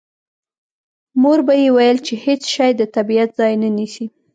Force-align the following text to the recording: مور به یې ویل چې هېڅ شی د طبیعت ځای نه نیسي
مور 1.21 1.39
به 1.47 1.53
یې 1.61 1.69
ویل 1.75 1.97
چې 2.07 2.13
هېڅ 2.25 2.41
شی 2.53 2.71
د 2.75 2.81
طبیعت 2.95 3.29
ځای 3.39 3.53
نه 3.61 3.69
نیسي 3.77 4.05